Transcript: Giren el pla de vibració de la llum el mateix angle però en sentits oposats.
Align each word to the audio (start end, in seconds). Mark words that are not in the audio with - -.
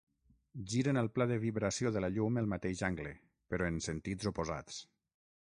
Giren 0.71 0.99
el 1.01 1.09
pla 1.17 1.27
de 1.31 1.37
vibració 1.43 1.91
de 1.97 2.03
la 2.05 2.11
llum 2.17 2.41
el 2.43 2.49
mateix 2.55 2.83
angle 2.89 3.15
però 3.55 3.71
en 3.75 3.81
sentits 3.91 4.31
oposats. 4.33 4.85